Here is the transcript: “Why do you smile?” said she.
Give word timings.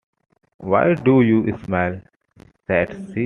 “Why 0.57 0.95
do 0.95 1.21
you 1.21 1.55
smile?” 1.63 2.01
said 2.65 2.89
she. 3.13 3.19